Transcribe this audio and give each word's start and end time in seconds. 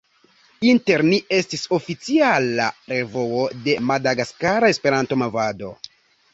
Inter 0.69 1.03
Ni 1.09 1.19
estis 1.39 1.65
oficiala 1.77 2.71
revuo 2.95 3.45
de 3.69 3.79
madagaskara 3.93 4.75
Esperanto-movado. 4.77 5.75